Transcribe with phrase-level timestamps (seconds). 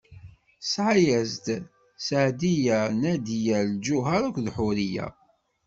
[0.59, 1.45] Tesɛa-as-d:
[2.05, 5.05] Seɛdiya, Nadiya, Lǧuheṛ akked Ḥuriya.